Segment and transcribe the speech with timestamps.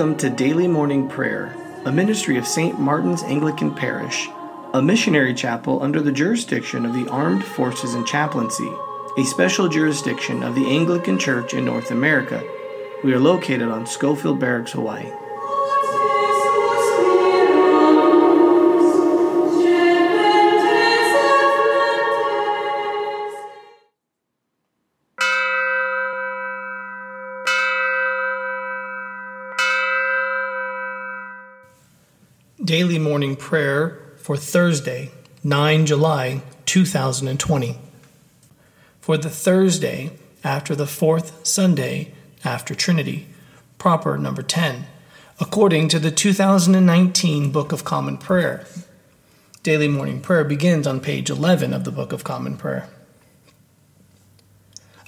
[0.00, 2.80] Welcome to Daily Morning Prayer, a ministry of St.
[2.80, 4.30] Martin's Anglican Parish,
[4.72, 8.72] a missionary chapel under the jurisdiction of the Armed Forces and Chaplaincy,
[9.18, 12.42] a special jurisdiction of the Anglican Church in North America.
[13.04, 15.12] We are located on Schofield Barracks, Hawaii.
[32.70, 35.10] Daily Morning Prayer for Thursday,
[35.42, 37.76] 9 July 2020.
[39.00, 40.12] For the Thursday
[40.44, 43.26] after the fourth Sunday after Trinity,
[43.76, 44.86] proper number 10,
[45.40, 48.64] according to the 2019 Book of Common Prayer.
[49.64, 52.88] Daily Morning Prayer begins on page 11 of the Book of Common Prayer.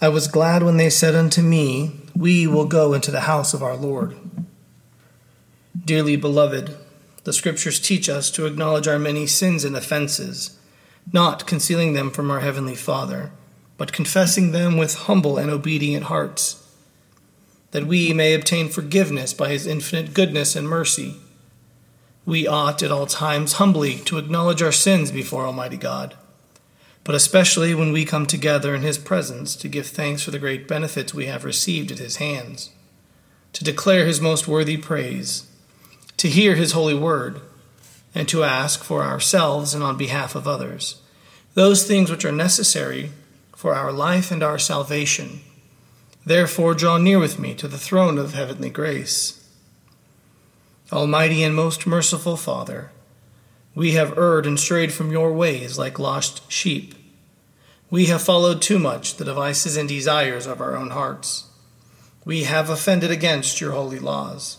[0.01, 3.63] I was glad when they said unto me, We will go into the house of
[3.63, 4.17] our Lord.
[5.85, 6.77] Dearly beloved,
[7.25, 10.59] the Scriptures teach us to acknowledge our many sins and offenses,
[11.13, 13.31] not concealing them from our Heavenly Father,
[13.77, 16.59] but confessing them with humble and obedient hearts,
[17.71, 21.17] that we may obtain forgiveness by His infinite goodness and mercy.
[22.25, 26.17] We ought at all times humbly to acknowledge our sins before Almighty God,
[27.05, 30.67] but especially when we come together in His presence to give thanks for the great
[30.67, 32.71] benefits we have received at His hands,
[33.53, 35.49] to declare His most worthy praise
[36.23, 37.41] to hear his holy word,
[38.15, 41.03] and to ask for ourselves and on behalf of others
[41.55, 43.11] those things which are necessary
[43.57, 45.41] for our life and our salvation.
[46.25, 49.45] Therefore, draw near with me to the throne of heavenly grace.
[50.93, 52.93] Almighty and most merciful Father,
[53.75, 56.95] we have erred and strayed from your ways like lost sheep.
[57.91, 61.49] We have followed too much the devices and desires of our own hearts.
[62.25, 64.59] We have offended against your holy laws.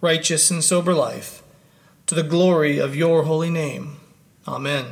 [0.00, 1.42] righteous, and sober life,
[2.06, 3.98] to the glory of your holy name.
[4.48, 4.86] Amen.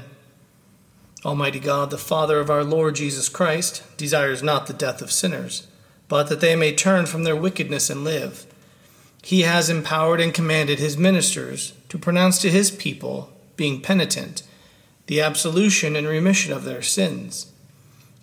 [1.24, 5.66] Almighty God, the Father of our Lord Jesus Christ, desires not the death of sinners,
[6.06, 8.46] but that they may turn from their wickedness and live.
[9.22, 14.42] He has empowered and commanded his ministers to pronounce to his people, being penitent,
[15.06, 17.50] the absolution and remission of their sins.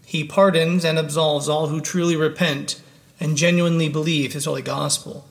[0.06, 2.82] He pardons and absolves all who truly repent
[3.20, 5.28] and genuinely believe his holy gospel.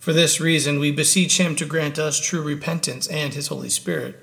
[0.00, 4.16] For this reason, we beseech him to grant us true repentance and his Holy Spirit,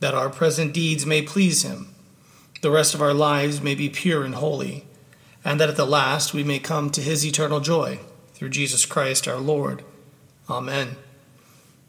[0.00, 1.94] that our present deeds may please him,
[2.60, 4.84] the rest of our lives may be pure and holy,
[5.44, 8.00] and that at the last we may come to his eternal joy,
[8.34, 9.84] through Jesus Christ our Lord.
[10.48, 10.96] Amen.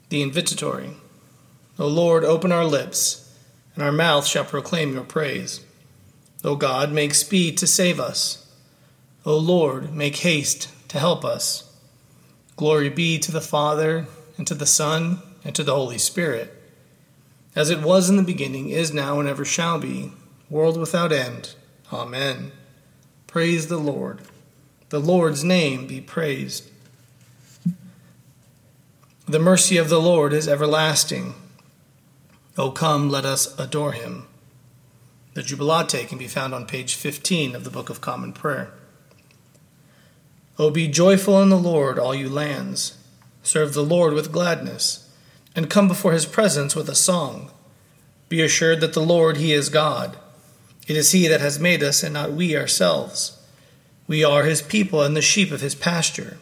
[0.10, 0.94] The Invitatory.
[1.80, 3.36] O Lord, open our lips,
[3.74, 5.66] and our mouth shall proclaim your praise.
[6.44, 8.48] O God, make speed to save us.
[9.26, 11.71] O Lord, make haste to help us.
[12.62, 14.06] Glory be to the Father,
[14.38, 16.54] and to the Son, and to the Holy Spirit,
[17.56, 20.12] as it was in the beginning, is now, and ever shall be,
[20.48, 21.56] world without end.
[21.92, 22.52] Amen.
[23.26, 24.22] Praise the Lord.
[24.90, 26.70] The Lord's name be praised.
[29.26, 31.34] The mercy of the Lord is everlasting.
[32.60, 34.28] O come, let us adore him.
[35.34, 38.72] The Jubilate can be found on page 15 of the Book of Common Prayer.
[40.62, 42.96] O be joyful in the Lord, all you lands.
[43.42, 45.10] Serve the Lord with gladness,
[45.56, 47.50] and come before his presence with a song.
[48.30, 50.18] Be assured that the Lord, he is God.
[50.88, 53.42] It is he that has made us, and not we ourselves.
[54.06, 56.38] We are his people and the sheep of his pasture.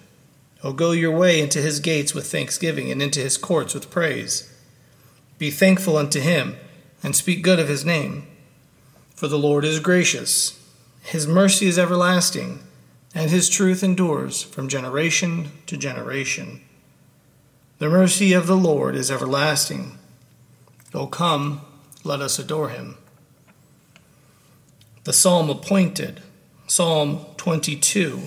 [0.65, 4.53] O go your way into his gates with thanksgiving, and into his courts with praise.
[5.37, 6.57] Be thankful unto him,
[7.01, 8.27] and speak good of his name.
[9.15, 10.61] For the Lord is gracious,
[11.03, 12.59] his mercy is everlasting
[13.13, 16.61] and his truth endures from generation to generation.
[17.79, 19.97] The mercy of the Lord is everlasting.
[20.93, 21.61] O come,
[22.03, 22.97] let us adore him.
[25.05, 26.21] The psalm appointed,
[26.67, 28.23] Psalm 22,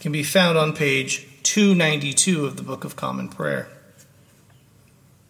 [0.00, 3.68] can be found on page 292 of the Book of Common Prayer.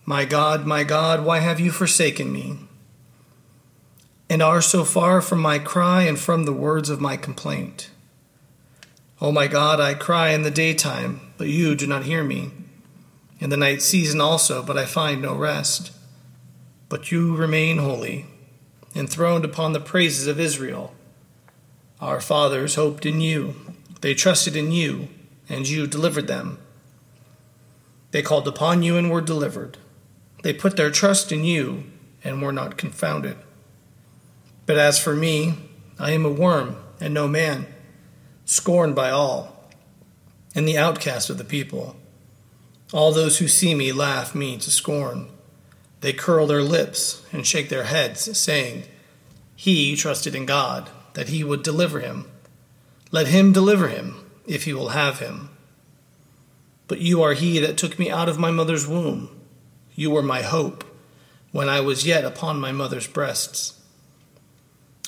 [0.04, 2.58] My God, my God, why have you forsaken me?
[4.30, 7.90] And are so far from my cry and from the words of my complaint?
[9.20, 12.52] O oh my God, I cry in the daytime, but you do not hear me.
[13.40, 15.90] In the night season also, but I find no rest.
[16.88, 18.26] But you remain holy,
[18.94, 20.94] enthroned upon the praises of Israel.
[22.00, 23.56] Our fathers hoped in you,
[24.02, 25.08] they trusted in you,
[25.48, 26.58] and you delivered them.
[28.12, 29.78] They called upon you and were delivered.
[30.44, 31.84] They put their trust in you
[32.22, 33.36] and were not confounded.
[34.64, 35.54] But as for me,
[35.98, 37.66] I am a worm and no man,
[38.48, 39.54] scorned by all,
[40.54, 41.94] and the outcast of the people.
[42.94, 45.28] All those who see me laugh me to scorn.
[46.00, 48.84] They curl their lips and shake their heads, saying,
[49.54, 52.24] He trusted in God, that he would deliver him.
[53.10, 54.16] Let him deliver him,
[54.46, 55.50] if he will have him.
[56.86, 59.28] But you are he that took me out of my mother's womb.
[59.94, 60.84] You were my hope,
[61.52, 63.78] when I was yet upon my mother's breasts.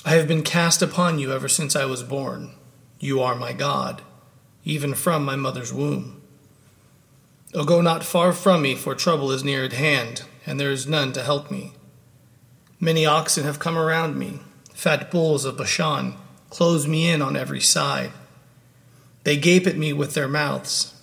[0.05, 2.51] I have been cast upon you ever since I was born.
[3.03, 4.03] You are my God,
[4.63, 6.21] even from my mother's womb.
[7.55, 10.85] O go not far from me, for trouble is near at hand, and there is
[10.85, 11.73] none to help me.
[12.79, 14.39] Many oxen have come around me,
[14.71, 16.13] fat bulls of Bashan
[16.51, 18.11] close me in on every side.
[19.23, 20.93] They gape at me with their mouths,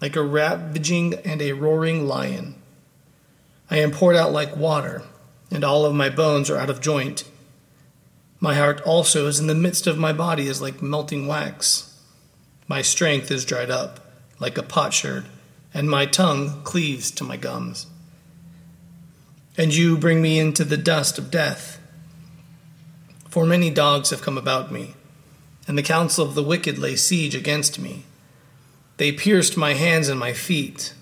[0.00, 2.54] like a ravaging and a roaring lion.
[3.70, 5.02] I am poured out like water,
[5.50, 7.24] and all of my bones are out of joint.
[8.42, 11.98] My heart also is in the midst of my body is like melting wax.
[12.68, 14.00] My strength is dried up,
[14.38, 15.24] like a potsherd
[15.74, 17.86] and my tongue cleaves to my gums.
[19.56, 21.78] And you bring me into the dust of death.
[23.28, 24.94] For many dogs have come about me,
[25.66, 28.04] and the counsel of the wicked lay siege against me.
[28.98, 30.92] They pierced my hands and my feet.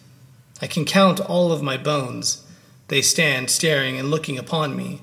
[0.63, 2.45] I can count all of my bones.
[2.89, 5.01] They stand staring and looking upon me.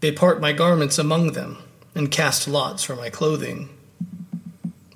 [0.00, 1.58] They part my garments among them,
[1.94, 3.70] and cast lots for my clothing.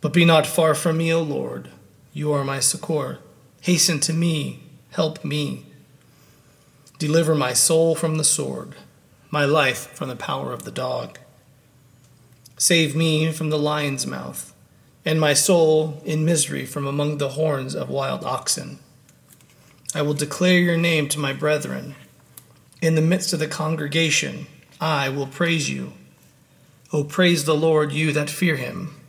[0.00, 1.70] But be not far from me, O Lord
[2.12, 3.18] you are my succor.
[3.60, 4.60] Hasten to me,
[4.90, 5.66] help me.
[6.98, 8.74] Deliver my soul from the sword,
[9.30, 11.18] my life from the power of the dog.
[12.58, 14.54] Save me from the lion's mouth,
[15.04, 18.80] and my soul in misery from among the horns of wild oxen.
[19.94, 21.94] I will declare your name to my brethren.
[22.82, 24.46] In the midst of the congregation,
[24.80, 25.92] I will praise you.
[26.92, 29.00] O praise the Lord, you that fear him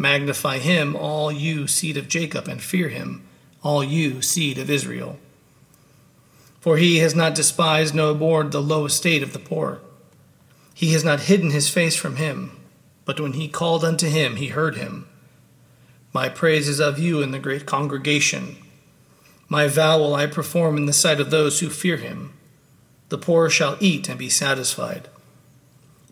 [0.00, 3.26] Magnify him, all you seed of Jacob, and fear him,
[3.64, 5.18] all you seed of Israel.
[6.60, 9.80] For he has not despised nor abhorred the low estate of the poor.
[10.72, 12.56] He has not hidden his face from him,
[13.04, 15.08] but when he called unto him, he heard him.
[16.12, 18.56] My praise is of you in the great congregation.
[19.48, 22.37] My vow will I perform in the sight of those who fear him.
[23.08, 25.08] The poor shall eat and be satisfied.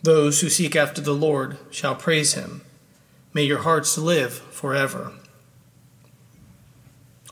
[0.02, 2.62] Those who seek after the Lord shall praise him.
[3.34, 5.12] May your hearts live forever.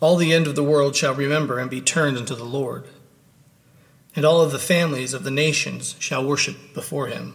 [0.01, 2.85] All the end of the world shall remember and be turned unto the Lord,
[4.15, 7.35] and all of the families of the nations shall worship before him.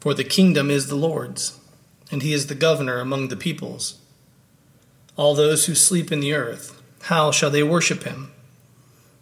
[0.00, 1.58] For the kingdom is the Lord's,
[2.10, 3.98] and he is the governor among the peoples.
[5.16, 8.32] All those who sleep in the earth, how shall they worship him?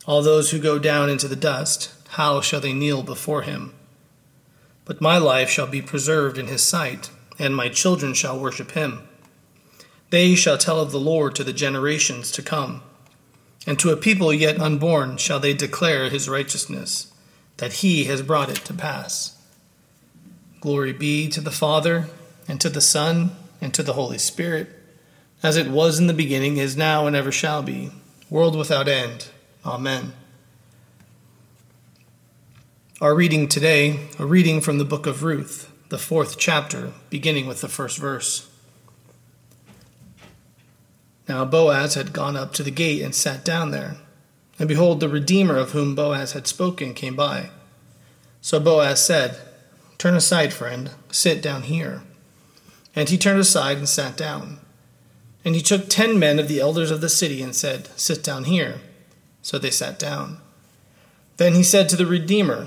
[0.06, 3.74] All those who go down into the dust, how shall they kneel before him?
[4.84, 9.00] But my life shall be preserved in his sight and my children shall worship him.
[10.10, 12.82] They shall tell of the Lord to the generations to come,
[13.66, 17.12] and to a people yet unborn shall they declare his righteousness,
[17.56, 19.36] that he has brought it to pass.
[20.60, 22.08] Glory be to the Father,
[22.46, 24.68] and to the Son, and to the Holy Spirit,
[25.42, 27.90] as it was in the beginning, is now, and ever shall be,
[28.30, 29.28] world without end.
[29.64, 30.12] Amen.
[33.04, 37.60] Our reading today, a reading from the book of Ruth the fourth chapter, beginning with
[37.60, 38.50] the first verse.
[41.28, 43.96] Now Boaz had gone up to the gate and sat down there.
[44.58, 47.50] And behold, the Redeemer of whom Boaz had spoken came by.
[48.40, 49.36] So Boaz said,
[49.98, 52.04] Turn aside, friend, sit down here.
[52.96, 54.60] And he turned aside and sat down.
[55.44, 58.44] And he took ten men of the elders of the city and said, Sit down
[58.44, 58.80] here.
[59.42, 60.38] So they sat down.
[61.36, 62.66] Then he said to the Redeemer,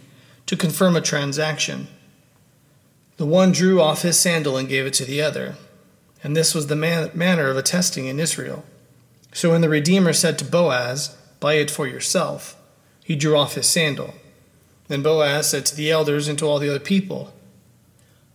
[0.45, 1.87] to confirm a transaction.
[3.17, 5.55] The one drew off his sandal and gave it to the other,
[6.23, 8.65] and this was the man- manner of attesting in Israel.
[9.33, 12.55] So when the Redeemer said to Boaz, Buy it for yourself,
[13.03, 14.13] he drew off his sandal.
[14.87, 17.33] Then Boaz said to the elders and to all the other people,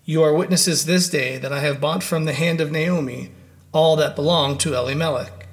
[0.04, 3.30] You are witnesses this day that I have bought from the hand of Naomi
[3.72, 5.46] all that belonged to Elimelech,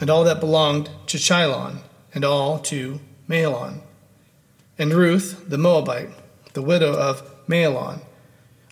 [0.00, 1.78] and all that belonged to Chilion,
[2.12, 2.98] and all to
[3.28, 3.80] Mahlon.
[4.78, 6.10] And Ruth, the Moabite,
[6.52, 8.00] the widow of Mahlon,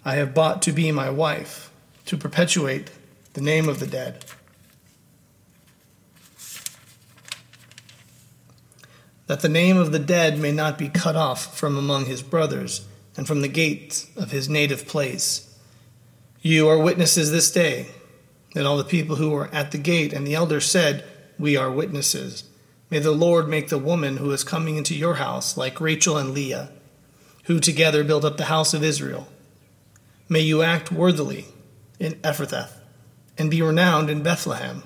[0.05, 1.71] I have bought to be my wife,
[2.07, 2.91] to perpetuate
[3.35, 4.25] the name of the dead.
[9.33, 12.87] that the name of the dead may not be cut off from among his brothers
[13.17, 15.59] and from the gates of his native place.
[16.43, 17.87] You are witnesses this day
[18.53, 21.03] that all the people who were at the gate and the elders said,
[21.39, 22.45] We are witnesses.
[22.93, 26.35] May the Lord make the woman who is coming into your house like Rachel and
[26.35, 26.69] Leah,
[27.45, 29.29] who together built up the house of Israel.
[30.29, 31.47] May you act worthily
[31.99, 32.69] in Ephrathah
[33.39, 34.83] and be renowned in Bethlehem.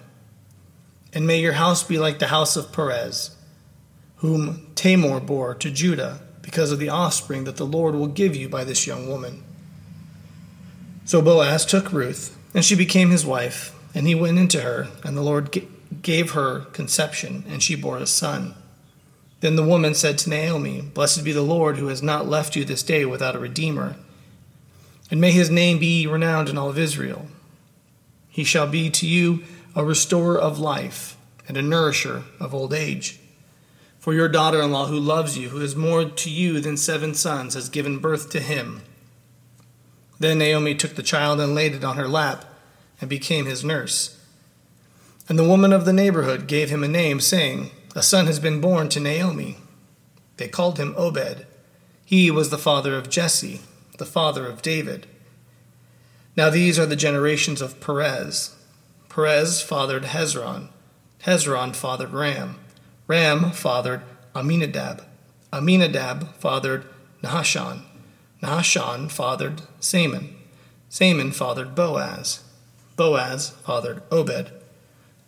[1.13, 3.37] And may your house be like the house of Perez
[4.19, 8.49] whom Tamar bore to Judah, because of the offspring that the Lord will give you
[8.49, 9.43] by this young woman.
[11.05, 15.17] So Boaz took Ruth, and she became his wife, and he went into her, and
[15.17, 15.51] the Lord
[16.07, 18.55] gave her conception, and she bore a son.
[19.41, 22.65] Then the woman said to Naomi, Blessed be the Lord who has not left you
[22.65, 23.97] this day without a redeemer,
[25.11, 27.27] and may his name be renowned in all of Israel.
[28.29, 29.43] He shall be to you
[29.75, 31.17] a restorer of life
[31.49, 33.19] and a nourisher of old age.
[33.99, 37.15] For your daughter in law, who loves you, who is more to you than seven
[37.15, 38.83] sons, has given birth to him.
[40.21, 42.45] Then Naomi took the child and laid it on her lap,
[43.01, 44.16] and became his nurse.
[45.29, 48.61] And the woman of the neighborhood gave him a name, saying, A son has been
[48.61, 49.57] born to Naomi.
[50.37, 51.47] They called him Obed.
[52.05, 53.61] He was the father of Jesse,
[53.99, 55.07] the father of David.
[56.37, 58.55] Now these are the generations of Perez.
[59.09, 60.69] Perez fathered Hezron.
[61.25, 62.59] Hezron fathered Ram.
[63.07, 64.03] Ram fathered
[64.35, 65.05] Amminadab.
[65.53, 66.85] Amminadab fathered
[67.23, 67.83] Nahashon.
[68.43, 70.37] Nahashon fathered Salmon.
[70.89, 72.45] Salmon fathered Boaz.
[72.97, 74.53] Boaz fathered Obed.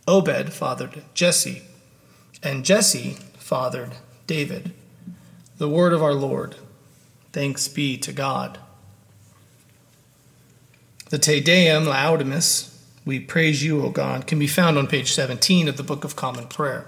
[0.08, 1.62] Obed fathered Jesse.
[2.42, 3.92] And Jesse fathered
[4.26, 4.72] David.
[5.58, 6.56] The word of our Lord.
[7.32, 8.58] Thanks be to God.
[11.10, 12.74] The Te Deum Laudamus,
[13.04, 16.16] we praise you, O God, can be found on page 17 of the Book of
[16.16, 16.86] Common Prayer.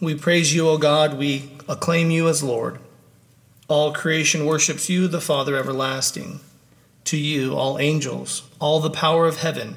[0.00, 1.18] We praise you, O God.
[1.18, 2.78] We acclaim you as Lord.
[3.66, 6.38] All creation worships you, the Father everlasting.
[7.06, 9.76] To you, all angels, all the power of heaven,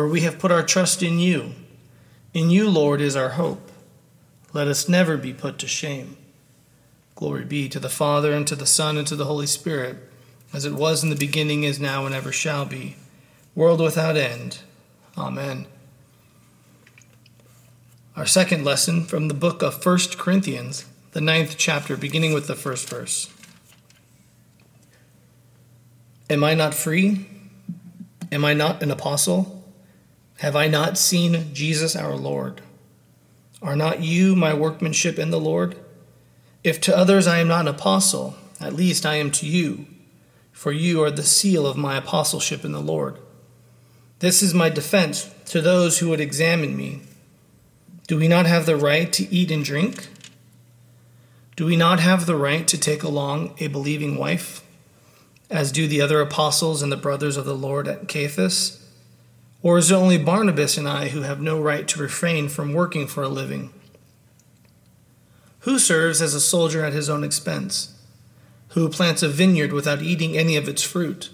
[0.00, 1.52] for we have put our trust in you.
[2.32, 3.70] In you, Lord, is our hope.
[4.54, 6.16] Let us never be put to shame.
[7.14, 9.98] Glory be to the Father, and to the Son, and to the Holy Spirit,
[10.54, 12.96] as it was in the beginning, is now, and ever shall be,
[13.54, 14.60] world without end.
[15.18, 15.66] Amen.
[18.16, 22.56] Our second lesson from the book of 1 Corinthians, the ninth chapter, beginning with the
[22.56, 23.30] first verse.
[26.30, 27.26] Am I not free?
[28.32, 29.59] Am I not an apostle?
[30.40, 32.62] Have I not seen Jesus our Lord?
[33.60, 35.76] Are not you my workmanship in the Lord?
[36.64, 39.84] If to others I am not an apostle, at least I am to you,
[40.50, 43.18] for you are the seal of my apostleship in the Lord.
[44.20, 47.02] This is my defense to those who would examine me.
[48.06, 50.08] Do we not have the right to eat and drink?
[51.54, 54.64] Do we not have the right to take along a believing wife,
[55.50, 58.79] as do the other apostles and the brothers of the Lord at Cephas?
[59.62, 63.06] Or is it only Barnabas and I who have no right to refrain from working
[63.06, 63.72] for a living?
[65.60, 67.94] Who serves as a soldier at his own expense?
[68.68, 71.30] Who plants a vineyard without eating any of its fruit?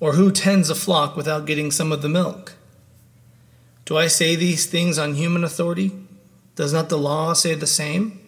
[0.00, 2.54] Or who tends a flock without getting some of the milk?
[3.84, 5.92] Do I say these things on human authority?
[6.56, 8.20] Does not the law say the same?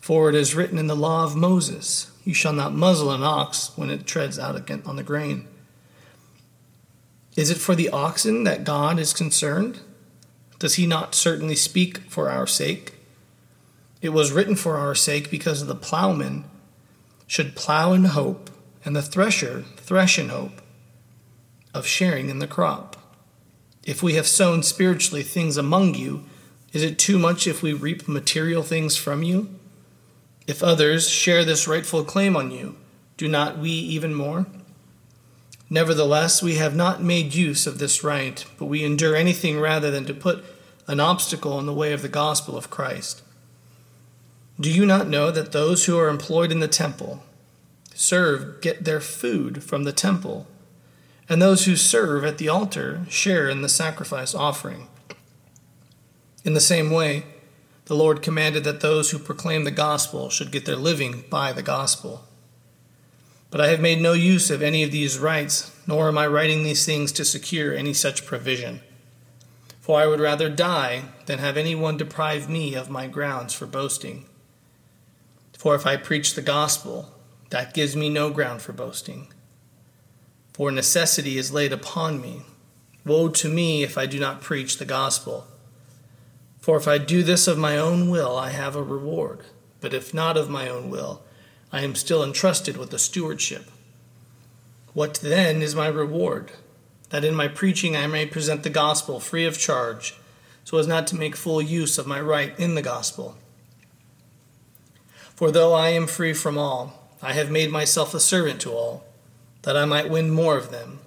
[0.00, 3.72] For it is written in the law of Moses, You shall not muzzle an ox
[3.76, 5.48] when it treads out on the grain.
[7.38, 9.78] Is it for the oxen that God is concerned?
[10.58, 12.94] Does he not certainly speak for our sake?
[14.02, 16.46] It was written for our sake because the plowman
[17.28, 18.50] should plow in hope,
[18.84, 20.60] and the thresher thresh in hope
[21.72, 22.96] of sharing in the crop.
[23.84, 26.24] If we have sown spiritually things among you,
[26.72, 29.48] is it too much if we reap material things from you?
[30.48, 32.74] If others share this rightful claim on you,
[33.16, 34.46] do not we even more?
[35.70, 40.06] Nevertheless, we have not made use of this right, but we endure anything rather than
[40.06, 40.44] to put
[40.86, 43.22] an obstacle in the way of the gospel of Christ.
[44.58, 47.22] Do you not know that those who are employed in the temple
[47.94, 50.46] serve get their food from the temple,
[51.28, 54.88] and those who serve at the altar share in the sacrifice offering?
[56.44, 57.24] In the same way,
[57.84, 61.62] the Lord commanded that those who proclaim the gospel should get their living by the
[61.62, 62.27] gospel.
[63.50, 66.62] But I have made no use of any of these rights, nor am I writing
[66.62, 68.80] these things to secure any such provision.
[69.80, 74.26] For I would rather die than have anyone deprive me of my grounds for boasting.
[75.56, 77.14] For if I preach the gospel,
[77.50, 79.28] that gives me no ground for boasting.
[80.52, 82.42] For necessity is laid upon me.
[83.06, 85.46] Woe to me if I do not preach the gospel.
[86.60, 89.40] For if I do this of my own will, I have a reward.
[89.80, 91.22] But if not of my own will,
[91.70, 93.70] I am still entrusted with the stewardship.
[94.94, 96.52] What then is my reward?
[97.10, 100.14] That in my preaching I may present the gospel free of charge,
[100.64, 103.36] so as not to make full use of my right in the gospel.
[105.34, 109.04] For though I am free from all, I have made myself a servant to all,
[109.62, 111.00] that I might win more of them.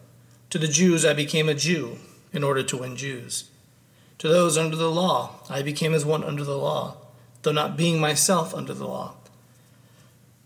[0.51, 1.97] To the Jews I became a Jew,
[2.31, 3.49] in order to win Jews.
[4.19, 6.97] To those under the law I became as one under the law,
[7.41, 9.15] though not being myself under the law,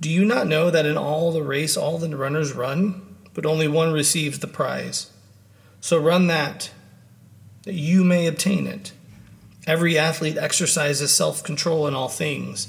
[0.00, 3.66] Do you not know that in all the race all the runners run, but only
[3.66, 5.10] one receives the prize?
[5.80, 6.70] So run that,
[7.62, 8.92] that you may obtain it.
[9.66, 12.68] Every athlete exercises self control in all things.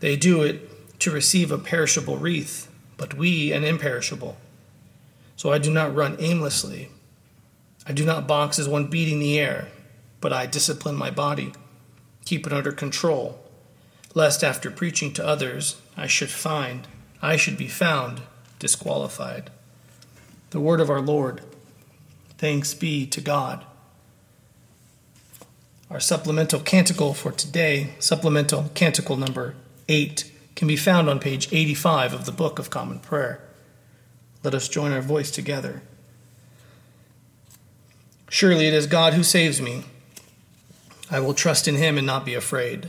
[0.00, 4.36] They do it to receive a perishable wreath, but we an imperishable.
[5.36, 6.88] So I do not run aimlessly.
[7.86, 9.68] I do not box as one beating the air,
[10.20, 11.52] but I discipline my body,
[12.24, 13.43] keep it under control,
[14.14, 16.86] lest after preaching to others I should find,
[17.20, 18.22] I should be found
[18.58, 19.50] disqualified.
[20.50, 21.42] The word of our Lord.
[22.38, 23.64] Thanks be to God.
[25.90, 29.54] Our supplemental canticle for today, supplemental canticle number
[29.88, 33.40] 8 can be found on page 85 of the Book of Common Prayer.
[34.42, 35.82] Let us join our voice together.
[38.28, 39.84] Surely it is God who saves me.
[41.10, 42.88] I will trust in him and not be afraid.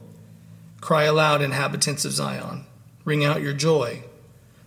[0.81, 2.65] Cry aloud, inhabitants of Zion.
[3.05, 4.03] Ring out your joy,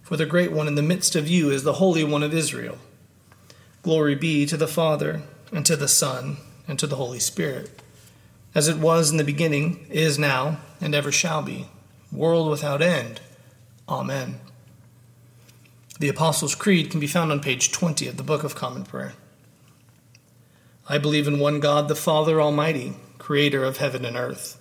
[0.03, 2.79] for the great one in the midst of you is the Holy One of Israel.
[3.83, 5.23] Glory be to the Father,
[5.53, 6.37] and to the Son,
[6.69, 7.83] and to the Holy Spirit,
[8.55, 11.67] as it was in the beginning, is now, and ever shall be,
[12.13, 13.21] world without end.
[13.89, 14.41] Amen.
[15.99, 19.15] The Apostles' Creed can be found on page 20 of the Book of Common Prayer.
[20.89, 24.61] I believe in one God, the Father Almighty, creator of heaven and earth.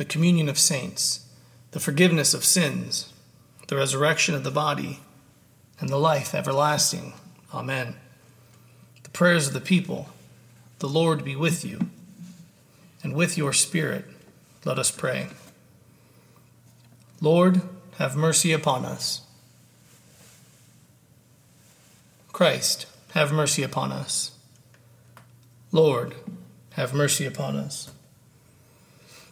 [0.00, 1.26] the communion of saints,
[1.72, 3.12] the forgiveness of sins,
[3.68, 5.00] the resurrection of the body,
[5.78, 7.12] and the life everlasting.
[7.52, 7.94] Amen.
[9.02, 10.08] The prayers of the people,
[10.78, 11.90] the Lord be with you,
[13.02, 14.06] and with your spirit,
[14.64, 15.26] let us pray.
[17.20, 17.60] Lord,
[17.98, 19.20] have mercy upon us.
[22.32, 24.30] Christ, have mercy upon us.
[25.72, 26.14] Lord,
[26.70, 27.90] have mercy upon us.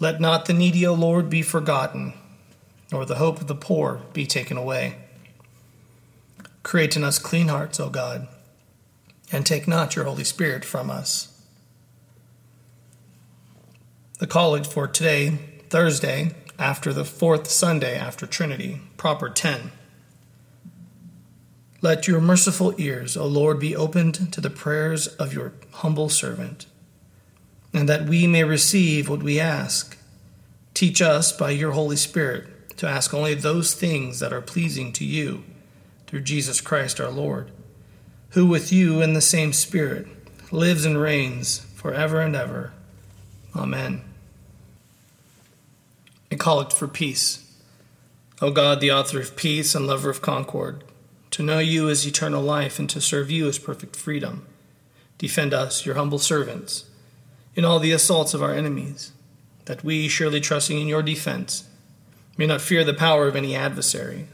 [0.00, 2.12] Let not the needy, O Lord, be forgotten,
[2.92, 4.96] nor the hope of the poor be taken away.
[6.62, 8.28] Create in us clean hearts, O God,
[9.32, 11.34] and take not your Holy Spirit from us.
[14.20, 19.72] The collect for today, Thursday, after the fourth Sunday after Trinity, proper 10.
[21.80, 26.66] Let your merciful ears, O Lord, be opened to the prayers of your humble servant
[27.72, 29.96] and that we may receive what we ask.
[30.74, 35.04] Teach us by your Holy Spirit to ask only those things that are pleasing to
[35.04, 35.44] you
[36.06, 37.50] through Jesus Christ our Lord,
[38.30, 40.06] who with you in the same Spirit
[40.52, 42.72] lives and reigns forever and ever.
[43.54, 44.02] Amen.
[46.30, 47.44] A collect for peace.
[48.40, 50.84] O God, the author of peace and lover of concord,
[51.32, 54.46] to know you is eternal life and to serve you is perfect freedom.
[55.18, 56.87] Defend us, your humble servants
[57.58, 59.10] in all the assaults of our enemies,
[59.64, 61.68] that we, surely trusting in your defense,
[62.36, 64.28] may not fear the power of any adversary.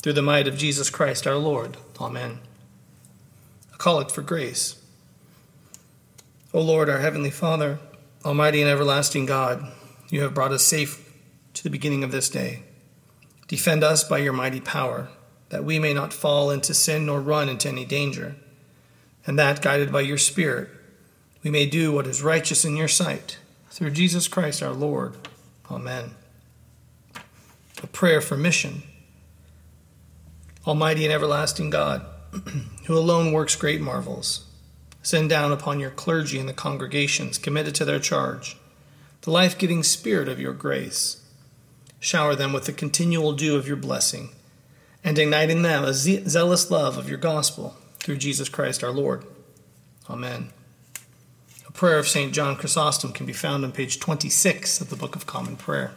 [0.00, 1.76] Through the might of Jesus Christ our Lord.
[2.00, 2.38] Amen.
[3.74, 4.82] A collect for grace.
[6.54, 7.80] O Lord, our Heavenly Father,
[8.24, 9.70] Almighty and everlasting God,
[10.08, 11.06] you have brought us safe
[11.52, 12.62] to the beginning of this day.
[13.46, 15.10] Defend us by your mighty power,
[15.50, 18.36] that we may not fall into sin nor run into any danger,
[19.26, 20.70] and that, guided by your Spirit,
[21.42, 23.38] we may do what is righteous in your sight.
[23.70, 25.14] Through Jesus Christ our Lord.
[25.70, 26.10] Amen.
[27.82, 28.82] A prayer for mission.
[30.66, 32.04] Almighty and everlasting God,
[32.86, 34.44] who alone works great marvels,
[35.02, 38.56] send down upon your clergy and the congregations committed to their charge
[39.22, 41.22] the life giving spirit of your grace.
[41.98, 44.30] Shower them with the continual dew of your blessing,
[45.04, 49.24] and ignite in them a zealous love of your gospel through Jesus Christ our Lord.
[50.08, 50.50] Amen.
[51.80, 52.34] Prayer of St.
[52.34, 55.92] John Chrysostom can be found on page 26 of the Book of Common Prayer.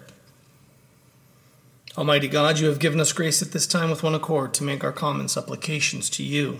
[1.97, 4.81] Almighty God, you have given us grace at this time with one accord to make
[4.81, 6.59] our common supplications to you.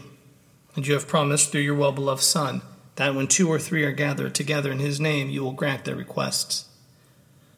[0.76, 2.64] And you have promised through your well beloved Son
[2.98, 5.96] that when two or three are gathered together in his name, you will grant their
[5.96, 6.66] requests.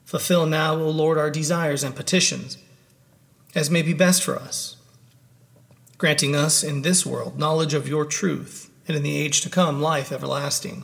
[0.03, 2.59] Fulfill now, O Lord, our desires and petitions,
[3.55, 4.77] as may be best for us,
[5.97, 9.81] granting us in this world knowledge of your truth, and in the age to come
[9.81, 10.83] life everlasting.